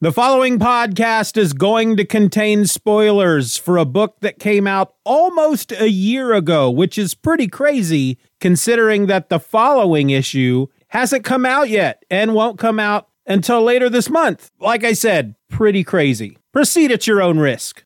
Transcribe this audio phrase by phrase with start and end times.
[0.00, 5.72] The following podcast is going to contain spoilers for a book that came out almost
[5.72, 11.68] a year ago, which is pretty crazy considering that the following issue hasn't come out
[11.68, 14.52] yet and won't come out until later this month.
[14.60, 16.38] Like I said, pretty crazy.
[16.52, 17.82] Proceed at your own risk.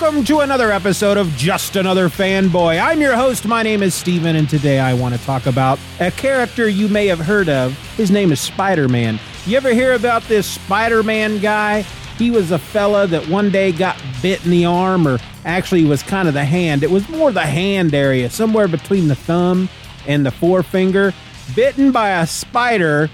[0.00, 2.82] Welcome to another episode of Just Another Fanboy.
[2.82, 3.46] I'm your host.
[3.46, 7.06] My name is Steven, and today I want to talk about a character you may
[7.06, 7.78] have heard of.
[7.96, 9.20] His name is Spider Man.
[9.46, 11.82] You ever hear about this Spider Man guy?
[12.18, 16.02] He was a fella that one day got bit in the arm, or actually was
[16.02, 16.82] kind of the hand.
[16.82, 19.68] It was more the hand area, somewhere between the thumb
[20.08, 21.14] and the forefinger,
[21.54, 23.08] bitten by a spider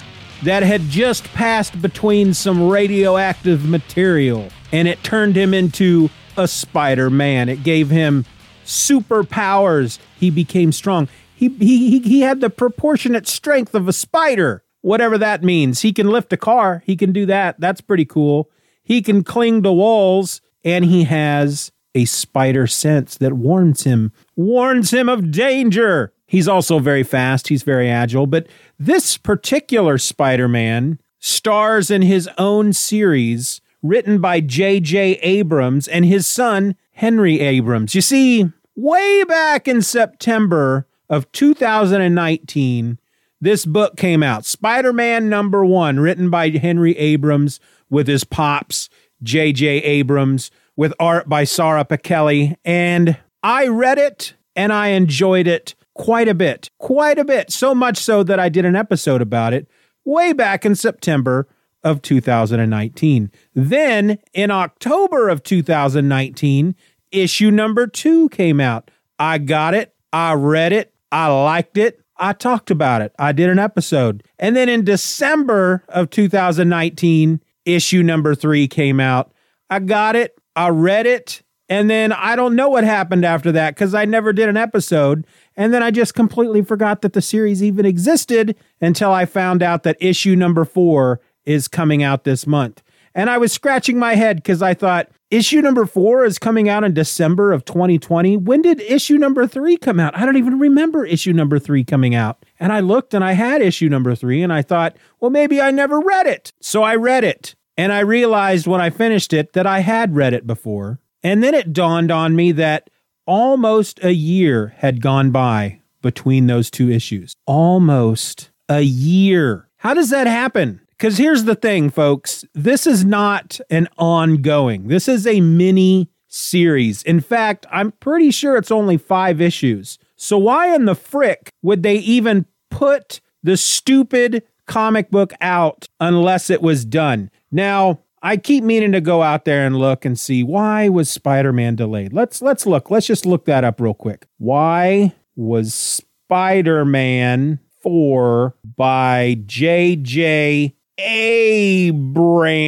[0.44, 7.10] that had just passed between some radioactive material, and it turned him into a Spider
[7.10, 7.48] Man.
[7.48, 8.24] It gave him
[8.64, 9.98] superpowers.
[10.18, 11.08] He became strong.
[11.34, 15.80] He, he, he had the proportionate strength of a spider, whatever that means.
[15.80, 16.82] He can lift a car.
[16.84, 17.58] He can do that.
[17.58, 18.50] That's pretty cool.
[18.82, 24.92] He can cling to walls, and he has a spider sense that warns him, warns
[24.92, 26.12] him of danger.
[26.26, 27.48] He's also very fast.
[27.48, 28.26] He's very agile.
[28.26, 28.46] But
[28.78, 35.18] this particular Spider Man stars in his own series written by J.J.
[35.22, 37.94] Abrams and his son, Henry Abrams.
[37.94, 42.98] You see, way back in September of 2019,
[43.40, 47.58] this book came out Spider Man number one, written by Henry Abrams
[47.88, 48.88] with his pops,
[49.22, 49.66] J.J.
[49.66, 52.56] Abrams, with art by Sara Pichelli.
[52.64, 57.50] And I read it and I enjoyed it quite a bit, quite a bit.
[57.50, 59.68] So much so that I did an episode about it
[60.04, 61.46] way back in September
[61.82, 63.30] of 2019.
[63.54, 66.74] Then in October of 2019,
[67.10, 68.90] issue number two came out.
[69.18, 69.94] I got it.
[70.12, 70.94] I read it.
[71.12, 72.00] I liked it.
[72.16, 73.14] I talked about it.
[73.18, 74.22] I did an episode.
[74.38, 79.32] And then in December of 2019, issue number three came out.
[79.70, 80.38] I got it.
[80.54, 81.42] I read it.
[81.70, 85.24] And then I don't know what happened after that because I never did an episode.
[85.56, 89.84] And then I just completely forgot that the series even existed until I found out
[89.84, 91.20] that issue number four
[91.50, 92.82] is coming out this month.
[93.12, 96.84] And I was scratching my head because I thought, issue number four is coming out
[96.84, 98.36] in December of 2020.
[98.36, 100.16] When did issue number three come out?
[100.16, 102.44] I don't even remember issue number three coming out.
[102.60, 105.72] And I looked and I had issue number three and I thought, well, maybe I
[105.72, 106.52] never read it.
[106.60, 107.56] So I read it.
[107.76, 111.00] And I realized when I finished it that I had read it before.
[111.22, 112.90] And then it dawned on me that
[113.26, 117.34] almost a year had gone by between those two issues.
[117.46, 119.68] Almost a year.
[119.78, 120.80] How does that happen?
[121.00, 127.02] Because here's the thing, folks this is not an ongoing, this is a mini series.
[127.04, 129.98] In fact, I'm pretty sure it's only five issues.
[130.16, 136.50] So, why in the frick would they even put the stupid comic book out unless
[136.50, 137.30] it was done?
[137.50, 141.76] Now, I keep meaning to go out there and look and see why was Spider-Man
[141.76, 142.12] delayed.
[142.12, 142.90] Let's let's look.
[142.90, 144.26] Let's just look that up real quick.
[144.36, 152.60] Why was Spider-Man 4 by JJ Abrams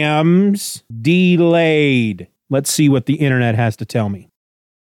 [1.00, 2.28] delayed.
[2.50, 4.28] Let's see what the internet has to tell me.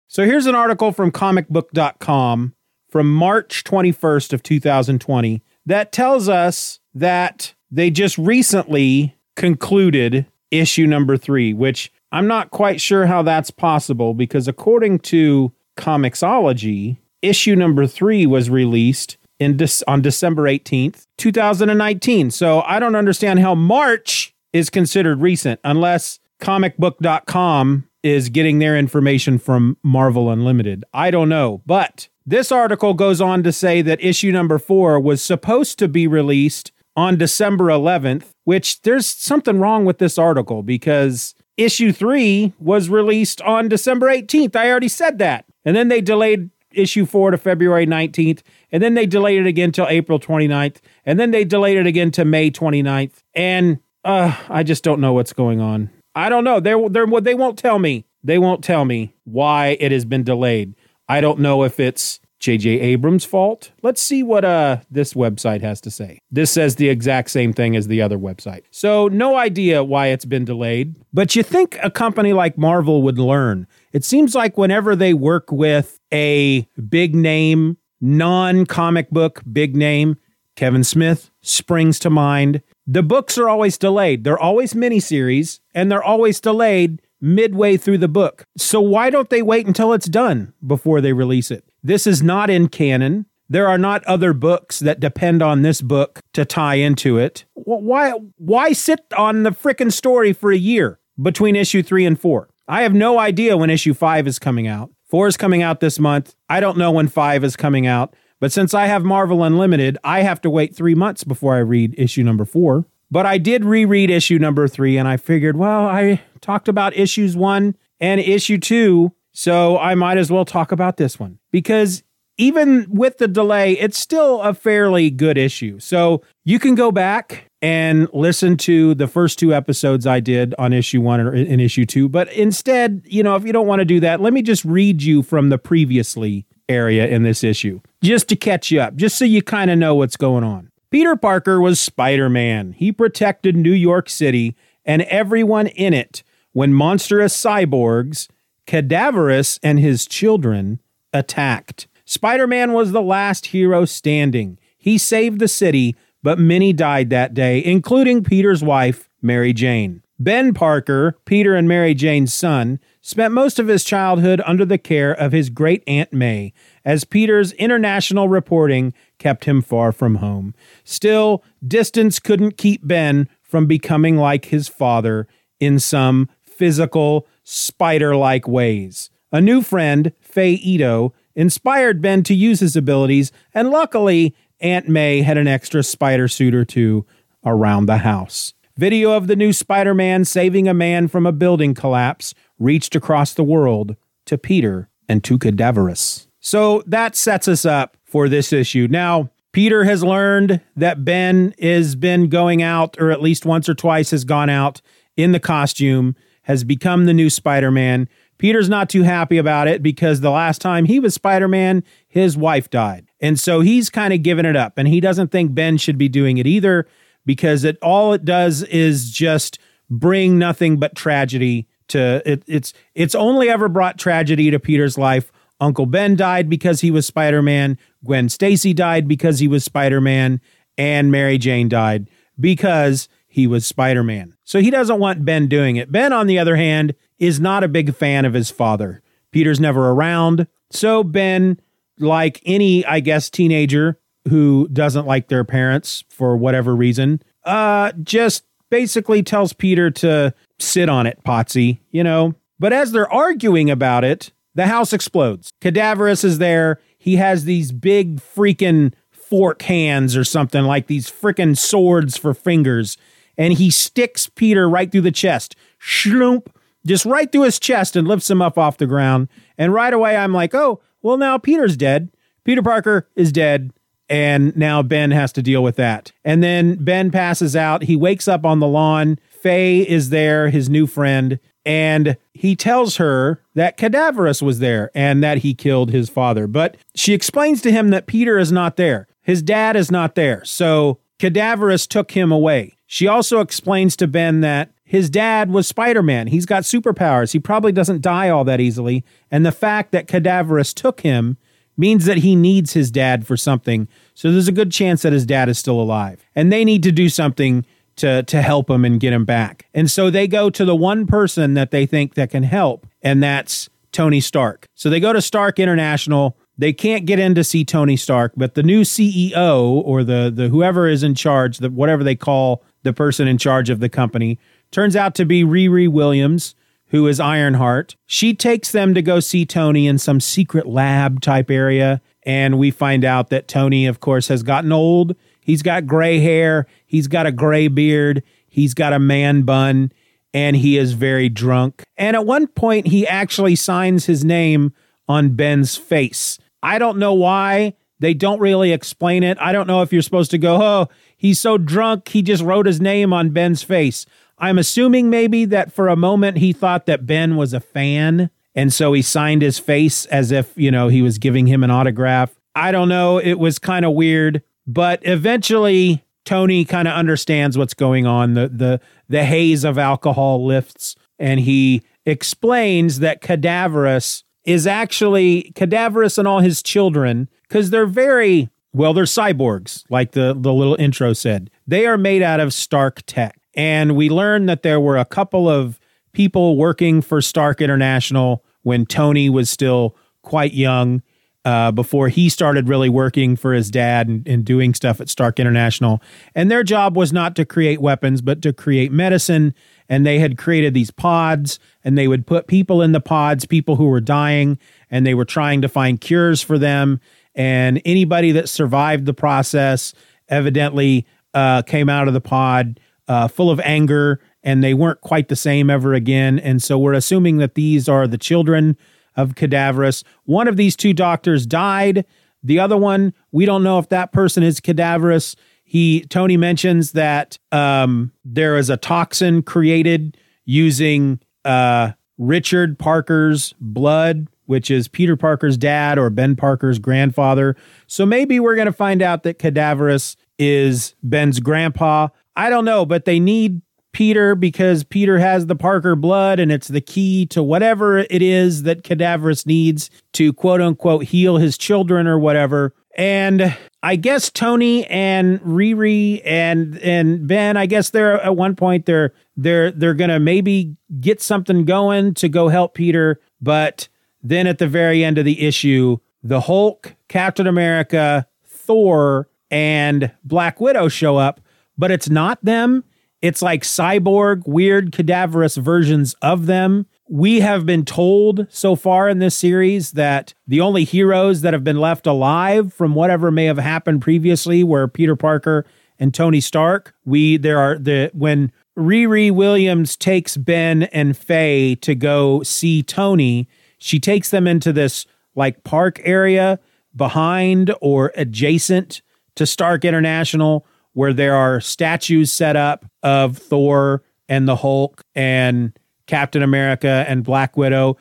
[0.08, 2.54] So here's an article from comicbook.com
[2.88, 11.16] from March 21st of 2020 that tells us that they just recently concluded issue number
[11.16, 17.86] 3, which I'm not quite sure how that's possible because according to Comixology, issue number
[17.86, 22.30] 3 was released in De- on December 18th, 2019.
[22.30, 29.38] So I don't understand how March is considered recent unless comicbook.com is getting their information
[29.38, 30.84] from Marvel Unlimited.
[30.92, 31.62] I don't know.
[31.64, 36.06] But this article goes on to say that issue number 4 was supposed to be
[36.06, 42.88] released on December 11th, which there's something wrong with this article because issue 3 was
[42.88, 44.54] released on December 18th.
[44.54, 45.46] I already said that.
[45.64, 48.42] And then they delayed issue 4 to February 19th
[48.74, 52.10] and then they delayed it again till April 29th, and then they delayed it again
[52.10, 53.22] to May 29th.
[53.32, 55.90] And uh, I just don't know what's going on.
[56.16, 56.58] I don't know.
[56.58, 58.04] They're, they're, they won't tell me.
[58.24, 60.74] They won't tell me why it has been delayed.
[61.08, 62.80] I don't know if it's J.J.
[62.80, 63.70] Abrams' fault.
[63.82, 66.18] Let's see what uh, this website has to say.
[66.32, 68.64] This says the exact same thing as the other website.
[68.72, 70.96] So, no idea why it's been delayed.
[71.12, 73.68] But you think a company like Marvel would learn.
[73.94, 80.16] It seems like whenever they work with a big name non comic book big name,
[80.56, 82.60] Kevin Smith, springs to mind.
[82.88, 84.24] The books are always delayed.
[84.24, 88.44] They're always miniseries and they're always delayed midway through the book.
[88.58, 91.64] So why don't they wait until it's done before they release it?
[91.82, 93.26] This is not in canon.
[93.48, 97.44] there are not other books that depend on this book to tie into it.
[97.54, 102.48] Why why sit on the frickin' story for a year between issue 3 and 4?
[102.66, 104.90] I have no idea when issue 5 is coming out.
[105.10, 106.34] 4 is coming out this month.
[106.48, 108.14] I don't know when 5 is coming out.
[108.40, 111.94] But since I have Marvel Unlimited, I have to wait 3 months before I read
[111.98, 112.84] issue number 4.
[113.10, 117.36] But I did reread issue number 3 and I figured, well, I talked about issues
[117.36, 122.04] 1 and issue 2 so I might as well talk about this one because
[122.36, 125.78] even with the delay, it's still a fairly good issue.
[125.78, 130.72] So you can go back and listen to the first two episodes I did on
[130.72, 132.08] issue one or and issue two.
[132.08, 135.02] But instead, you know, if you don't want to do that, let me just read
[135.02, 139.24] you from the previously area in this issue just to catch you up, just so
[139.24, 140.70] you kind of know what's going on.
[140.90, 142.72] Peter Parker was Spider Man.
[142.72, 144.54] He protected New York City
[144.84, 146.22] and everyone in it
[146.52, 148.28] when monstrous cyborgs,
[148.66, 150.80] Cadaverous and his children,
[151.12, 151.86] attacked.
[152.14, 154.56] Spider Man was the last hero standing.
[154.78, 160.00] He saved the city, but many died that day, including Peter's wife, Mary Jane.
[160.16, 165.10] Ben Parker, Peter and Mary Jane's son, spent most of his childhood under the care
[165.10, 166.52] of his great Aunt May,
[166.84, 170.54] as Peter's international reporting kept him far from home.
[170.84, 175.26] Still, distance couldn't keep Ben from becoming like his father
[175.58, 179.10] in some physical, spider like ways.
[179.32, 185.22] A new friend, Faye Ito, inspired Ben to use his abilities, and luckily, Aunt May
[185.22, 187.04] had an extra spider suit or two
[187.44, 188.54] around the house.
[188.76, 193.32] Video of the new Spider Man saving a man from a building collapse reached across
[193.32, 193.96] the world
[194.26, 196.26] to Peter and to Cadaverous.
[196.40, 198.88] So that sets us up for this issue.
[198.90, 203.74] Now, Peter has learned that Ben has been going out, or at least once or
[203.74, 204.80] twice has gone out
[205.16, 208.08] in the costume, has become the new Spider Man.
[208.44, 212.36] Peter's not too happy about it because the last time he was Spider Man, his
[212.36, 213.10] wife died.
[213.18, 214.74] And so he's kind of given it up.
[214.76, 216.86] And he doesn't think Ben should be doing it either
[217.24, 219.58] because it all it does is just
[219.88, 225.32] bring nothing but tragedy to it, it's it's only ever brought tragedy to Peter's life.
[225.58, 230.38] Uncle Ben died because he was Spider-Man, Gwen Stacy died because he was Spider-Man,
[230.76, 234.36] and Mary Jane died because he was Spider-Man.
[234.44, 235.90] So he doesn't want Ben doing it.
[235.90, 239.02] Ben on the other hand is not a big fan of his father.
[239.30, 240.46] Peter's never around.
[240.70, 241.60] So Ben,
[241.98, 248.44] like any, I guess, teenager who doesn't like their parents for whatever reason, uh, just
[248.70, 252.34] basically tells Peter to sit on it, Potsy, you know.
[252.58, 255.52] But as they're arguing about it, the house explodes.
[255.60, 256.80] Cadaverous is there.
[256.96, 262.96] He has these big freaking fork hands or something like these freaking swords for fingers.
[263.36, 265.56] And he sticks Peter right through the chest.
[265.80, 266.46] Shloomp
[266.86, 269.28] just right through his chest and lifts him up off the ground.
[269.56, 272.10] And right away, I'm like, oh, well, now Peter's dead.
[272.44, 273.72] Peter Parker is dead.
[274.08, 276.12] And now Ben has to deal with that.
[276.24, 277.84] And then Ben passes out.
[277.84, 279.18] He wakes up on the lawn.
[279.30, 281.40] Faye is there, his new friend.
[281.64, 286.46] And he tells her that Cadaverous was there and that he killed his father.
[286.46, 289.06] But she explains to him that Peter is not there.
[289.22, 290.44] His dad is not there.
[290.44, 292.76] So Cadaverous took him away.
[292.86, 296.26] She also explains to Ben that his dad was Spider Man.
[296.26, 297.32] He's got superpowers.
[297.32, 299.04] He probably doesn't die all that easily.
[299.30, 301.38] And the fact that Cadaverous took him
[301.76, 303.88] means that he needs his dad for something.
[304.14, 306.24] So there's a good chance that his dad is still alive.
[306.34, 307.64] And they need to do something
[307.96, 309.66] to, to help him and get him back.
[309.74, 313.22] And so they go to the one person that they think that can help, and
[313.22, 314.66] that's Tony Stark.
[314.74, 316.36] So they go to Stark International.
[316.58, 320.48] They can't get in to see Tony Stark, but the new CEO or the the
[320.48, 324.38] whoever is in charge, the whatever they call the person in charge of the company,
[324.74, 326.56] Turns out to be Riri Williams,
[326.88, 327.94] who is Ironheart.
[328.06, 332.02] She takes them to go see Tony in some secret lab type area.
[332.24, 335.14] And we find out that Tony, of course, has gotten old.
[335.40, 336.66] He's got gray hair.
[336.84, 338.24] He's got a gray beard.
[338.48, 339.92] He's got a man bun.
[340.32, 341.84] And he is very drunk.
[341.96, 344.72] And at one point, he actually signs his name
[345.06, 346.40] on Ben's face.
[346.64, 347.74] I don't know why.
[348.00, 349.38] They don't really explain it.
[349.40, 352.66] I don't know if you're supposed to go, oh, he's so drunk, he just wrote
[352.66, 354.04] his name on Ben's face.
[354.38, 358.30] I'm assuming maybe that for a moment he thought that Ben was a fan.
[358.54, 361.70] And so he signed his face as if, you know, he was giving him an
[361.70, 362.34] autograph.
[362.54, 363.18] I don't know.
[363.18, 364.42] It was kind of weird.
[364.66, 368.34] But eventually, Tony kind of understands what's going on.
[368.34, 376.16] The, the, the haze of alcohol lifts, and he explains that Cadaverous is actually Cadaverous
[376.16, 381.12] and all his children, because they're very, well, they're cyborgs, like the, the little intro
[381.12, 381.50] said.
[381.66, 383.38] They are made out of Stark tech.
[383.56, 385.80] And we learned that there were a couple of
[386.12, 391.02] people working for Stark International when Tony was still quite young.
[391.44, 395.38] uh, before he started really working for his dad and, and doing stuff at Stark
[395.38, 396.00] International.
[396.34, 399.54] And their job was not to create weapons, but to create medicine.
[399.88, 403.76] And they had created these pods, and they would put people in the pods, people
[403.76, 404.58] who were dying,
[404.90, 407.00] and they were trying to find cures for them.
[407.34, 409.92] And anybody that survived the process
[410.28, 415.28] evidently uh, came out of the pod uh, full of anger, and they weren't quite
[415.28, 416.38] the same ever again.
[416.38, 418.76] And so we're assuming that these are the children
[419.16, 420.04] of Cadaverous.
[420.24, 422.04] One of these two doctors died.
[422.42, 425.36] The other one, we don't know if that person is Cadaverous.
[425.64, 434.28] He Tony mentions that um, there is a toxin created using uh, Richard Parker's blood,
[434.46, 437.56] which is Peter Parker's dad or Ben Parker's grandfather.
[437.86, 442.08] So maybe we're going to find out that Cadaverous is Ben's grandpa.
[442.36, 443.62] I don't know, but they need
[443.92, 448.64] Peter because Peter has the Parker blood and it's the key to whatever it is
[448.64, 452.74] that Cadaverous needs to quote unquote heal his children or whatever.
[452.96, 458.86] And I guess Tony and Riri and and Ben, I guess they're at one point
[458.86, 463.88] they're they're they're gonna maybe get something going to go help Peter, but
[464.22, 470.60] then at the very end of the issue, the Hulk, Captain America, Thor, and Black
[470.60, 471.40] Widow show up,
[471.76, 472.84] but it's not them
[473.24, 476.84] it's like cyborg, weird, cadaverous versions of them.
[477.08, 481.64] We have been told so far in this series that the only heroes that have
[481.64, 485.64] been left alive from whatever may have happened previously were Peter Parker
[485.98, 486.94] and Tony Stark.
[487.06, 493.48] We there are the when Riri Williams takes Ben and Faye to go see Tony,
[493.78, 496.58] she takes them into this like park area
[496.94, 499.00] behind or adjacent
[499.36, 505.78] to Stark International where there are statues set up of Thor and the Hulk and
[506.06, 507.96] Captain America and Black Widow.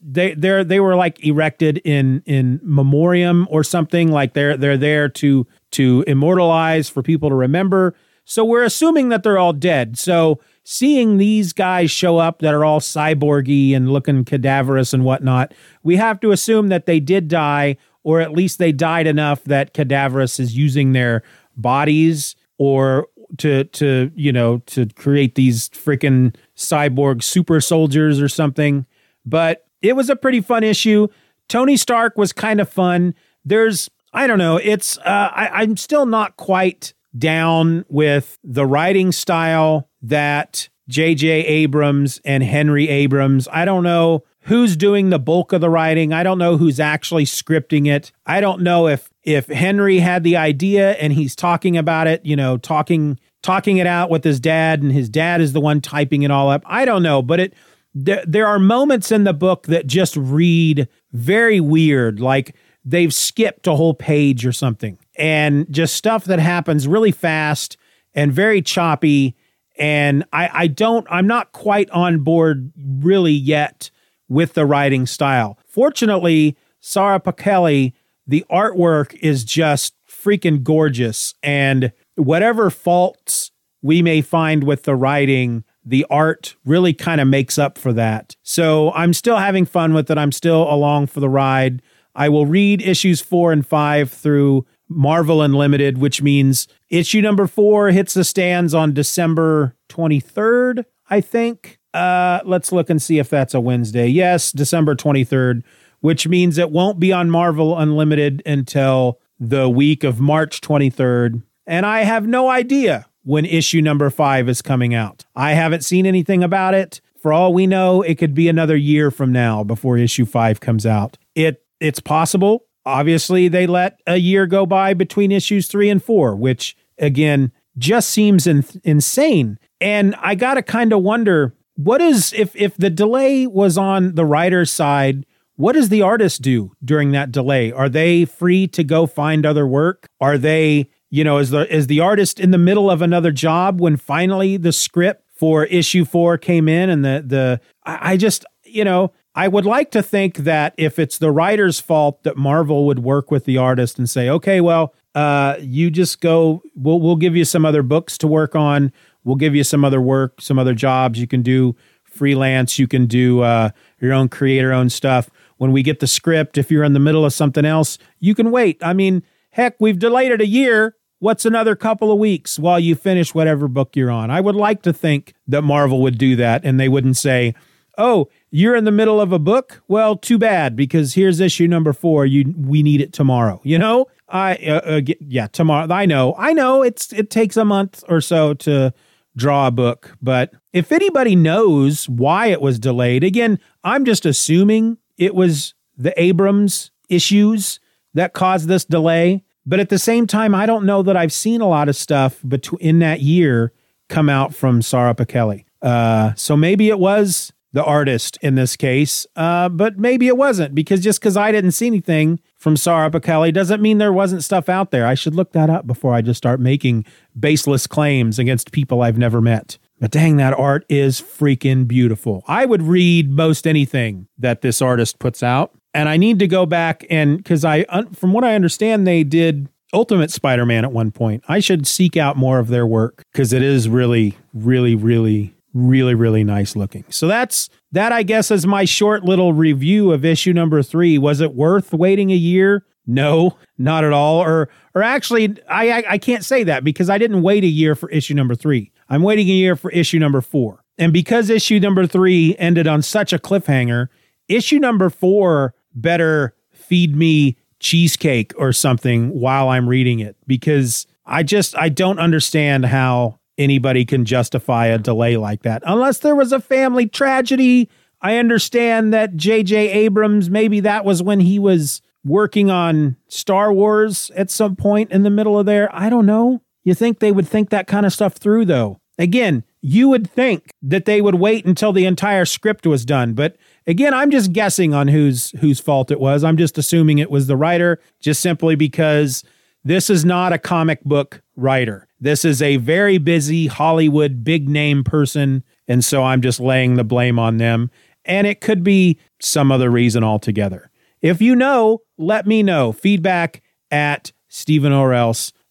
[0.00, 5.08] They they they were like erected in in memoriam or something like they're they're there
[5.08, 7.94] to to immortalize for people to remember.
[8.24, 9.98] So we're assuming that they're all dead.
[9.98, 15.52] So seeing these guys show up that are all cyborgy and looking cadaverous and whatnot,
[15.82, 19.74] we have to assume that they did die, or at least they died enough that
[19.74, 21.22] cadaverous is using their
[21.56, 28.86] bodies or to to you know to create these freaking cyborg super soldiers or something
[29.24, 31.08] but it was a pretty fun issue
[31.48, 36.06] tony stark was kind of fun there's i don't know it's uh, I, i'm still
[36.06, 43.82] not quite down with the writing style that jj abrams and henry abrams i don't
[43.82, 46.12] know who's doing the bulk of the writing.
[46.12, 48.12] I don't know who's actually scripting it.
[48.26, 52.36] I don't know if if Henry had the idea and he's talking about it, you
[52.36, 56.22] know, talking talking it out with his dad and his dad is the one typing
[56.22, 56.62] it all up.
[56.66, 57.54] I don't know, but it
[57.94, 63.66] there, there are moments in the book that just read very weird, like they've skipped
[63.66, 64.98] a whole page or something.
[65.16, 67.76] And just stuff that happens really fast
[68.14, 69.36] and very choppy
[69.78, 73.90] and I I don't I'm not quite on board really yet
[74.28, 75.58] with the writing style.
[75.66, 77.92] Fortunately, Sara Pichelli,
[78.26, 81.34] the artwork is just freaking gorgeous.
[81.42, 83.50] And whatever faults
[83.82, 88.36] we may find with the writing, the art really kind of makes up for that.
[88.42, 90.18] So I'm still having fun with it.
[90.18, 91.82] I'm still along for the ride.
[92.14, 97.90] I will read issues four and five through Marvel Unlimited, which means issue number four
[97.90, 101.78] hits the stands on December 23rd, I think.
[101.94, 104.06] Uh, let's look and see if that's a Wednesday.
[104.06, 105.62] Yes, December 23rd,
[106.02, 111.42] which means it won't be on Marvel Unlimited until the week of March 23rd.
[111.66, 115.24] And I have no idea when issue number five is coming out.
[115.34, 117.00] I haven't seen anything about it.
[117.16, 120.84] For all we know, it could be another year from now before issue five comes
[120.84, 121.18] out.
[121.36, 122.64] It it's possible.
[122.84, 128.10] Obviously, they let a year go by between issues three and four, which again just
[128.10, 129.60] seems in, insane.
[129.80, 134.24] And I gotta kind of wonder what is if if the delay was on the
[134.24, 135.24] writer's side
[135.62, 139.64] what does the artist do during that delay are they free to go find other
[139.64, 143.30] work are they you know is the is the artist in the middle of another
[143.30, 148.16] job when finally the script for issue 4 came in and the the I, I
[148.16, 152.36] just you know I would like to think that if it's the writer's fault that
[152.36, 157.00] Marvel would work with the artist and say okay well uh you just go we'll
[157.00, 158.92] we'll give you some other books to work on
[159.24, 162.78] We'll give you some other work, some other jobs you can do freelance.
[162.78, 165.30] You can do uh, your own creator own stuff.
[165.62, 168.50] When we get the script, if you're in the middle of something else, you can
[168.50, 168.82] wait.
[168.82, 170.96] I mean, heck, we've delayed it a year.
[171.20, 174.28] What's another couple of weeks while you finish whatever book you're on?
[174.28, 177.54] I would like to think that Marvel would do that and they wouldn't say,
[177.96, 179.84] oh, you're in the middle of a book.
[179.86, 182.26] Well, too bad because here's issue number four.
[182.26, 183.60] You we need it tomorrow.
[183.62, 185.86] You know, I uh, uh, yeah tomorrow.
[185.94, 186.82] I know, I know.
[186.82, 188.92] It's it takes a month or so to
[189.36, 194.98] draw a book, but if anybody knows why it was delayed, again, I'm just assuming
[195.16, 197.80] it was the Abrams issues
[198.14, 199.44] that caused this delay.
[199.64, 202.40] But at the same time, I don't know that I've seen a lot of stuff
[202.46, 203.72] between in that year
[204.08, 205.64] come out from Sara Pichelli.
[205.80, 210.74] Uh, so maybe it was the artist in this case, uh, but maybe it wasn't
[210.74, 214.68] because just because I didn't see anything from Sara Pichelli doesn't mean there wasn't stuff
[214.68, 215.06] out there.
[215.06, 217.06] I should look that up before I just start making
[217.38, 219.78] baseless claims against people I've never met.
[220.02, 222.42] But dang, that art is freaking beautiful.
[222.48, 225.70] I would read most anything that this artist puts out.
[225.94, 229.68] And I need to go back and because I, from what I understand, they did
[229.92, 231.44] Ultimate Spider Man at one point.
[231.46, 236.16] I should seek out more of their work because it is really, really, really, really,
[236.16, 237.04] really nice looking.
[237.08, 241.16] So that's that, I guess, is my short little review of issue number three.
[241.16, 242.84] Was it worth waiting a year?
[243.06, 244.42] No, not at all.
[244.42, 247.94] Or, or actually, I, I, I can't say that because I didn't wait a year
[247.94, 248.90] for issue number three.
[249.12, 250.82] I'm waiting a year for issue number four.
[250.96, 254.08] And because issue number three ended on such a cliffhanger,
[254.48, 261.42] issue number four better feed me cheesecake or something while I'm reading it because I
[261.42, 266.50] just I don't understand how anybody can justify a delay like that unless there was
[266.50, 267.90] a family tragedy.
[268.22, 269.90] I understand that J.J.
[269.90, 275.22] Abrams maybe that was when he was working on Star Wars at some point in
[275.22, 275.94] the middle of there.
[275.94, 276.62] I don't know.
[276.82, 279.01] You think they would think that kind of stuff through though.
[279.18, 283.56] Again, you would think that they would wait until the entire script was done, but
[283.86, 286.44] Again, I'm just guessing on whose whose fault it was.
[286.44, 289.42] I'm just assuming it was the writer, just simply because
[289.84, 292.06] this is not a comic book writer.
[292.20, 297.04] This is a very busy Hollywood big name person, and so I'm just laying the
[297.04, 297.90] blame on them.
[298.24, 300.88] And it could be some other reason altogether.
[301.20, 302.92] If you know, let me know.
[302.92, 304.32] Feedback at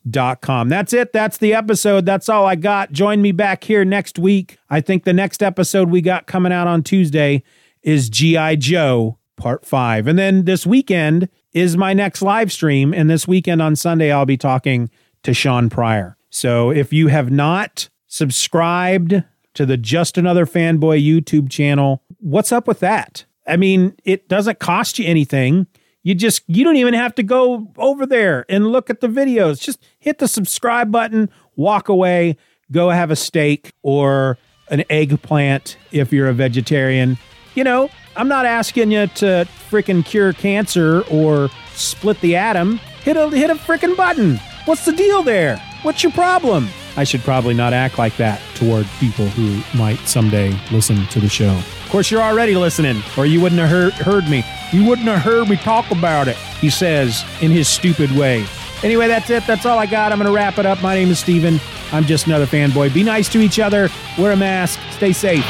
[0.07, 0.69] StephenOrelse.com.
[0.69, 1.13] That's it.
[1.13, 2.05] That's the episode.
[2.05, 2.91] That's all I got.
[2.91, 4.57] Join me back here next week.
[4.69, 7.43] I think the next episode we got coming out on Tuesday
[7.81, 8.57] is G.I.
[8.57, 10.07] Joe Part 5.
[10.07, 12.93] And then this weekend is my next live stream.
[12.93, 14.89] And this weekend on Sunday, I'll be talking
[15.23, 16.17] to Sean Pryor.
[16.29, 22.67] So if you have not subscribed to the Just Another Fanboy YouTube channel, what's up
[22.67, 23.25] with that?
[23.47, 25.67] I mean, it doesn't cost you anything.
[26.03, 29.61] You just you don't even have to go over there and look at the videos.
[29.61, 32.37] Just hit the subscribe button, walk away,
[32.71, 34.37] go have a steak or
[34.69, 37.17] an eggplant if you're a vegetarian
[37.55, 42.77] you know, I'm not asking you to freaking cure cancer or split the atom.
[43.03, 44.37] Hit a hit a freaking button.
[44.65, 45.57] What's the deal there?
[45.83, 46.69] What's your problem?
[46.97, 51.29] I should probably not act like that toward people who might someday listen to the
[51.29, 51.59] show.
[51.91, 54.45] Of course, you're already listening, or you wouldn't have heard, heard me.
[54.71, 58.45] You wouldn't have heard me talk about it, he says in his stupid way.
[58.81, 59.45] Anyway, that's it.
[59.45, 60.13] That's all I got.
[60.13, 60.81] I'm going to wrap it up.
[60.81, 61.59] My name is Steven.
[61.91, 62.93] I'm just another fanboy.
[62.93, 65.43] Be nice to each other, wear a mask, stay safe.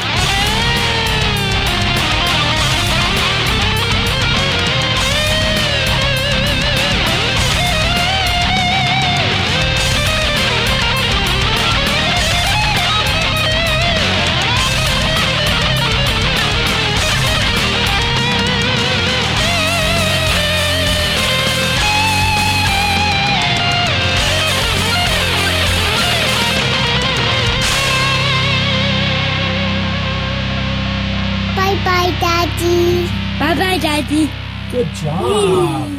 [32.19, 33.07] Daddy.
[33.39, 34.29] Bye, bye, Daddy.
[34.71, 35.89] Good job.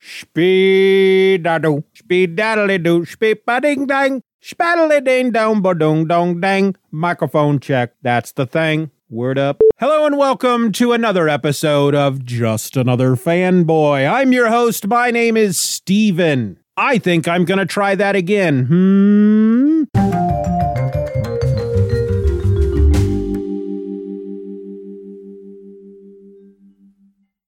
[0.00, 6.74] Speed daddle, speed daddly doo, speed ding dang, spaddly ding dong, ba dong dong dang.
[6.90, 7.92] Microphone check.
[8.02, 8.90] That's the thing.
[9.10, 9.60] Word up.
[9.78, 14.10] Hello and welcome to another episode of Just Another Fanboy.
[14.10, 14.86] I'm your host.
[14.86, 16.58] My name is Steven.
[16.76, 18.66] I think I'm going to try that again.
[18.66, 20.61] Hmm.